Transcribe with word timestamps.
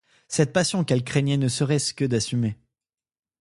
Cette 0.27 0.51
passion 0.51 0.83
qu’elle 0.83 1.03
craignait 1.03 1.37
ne 1.37 1.47
serait-ce 1.47 1.93
que 1.93 2.05
d’assumer. 2.05 2.57